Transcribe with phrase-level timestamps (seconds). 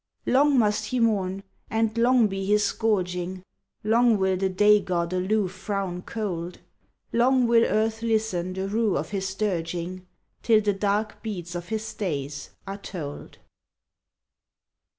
[0.25, 3.43] Long must he mourn, and long be his scourging,
[3.83, 6.57] (Long will the day god aloof frown cold),
[7.13, 10.07] Long will earth listen the rue of his dirging
[10.41, 13.37] Till the dark beads of his days are told.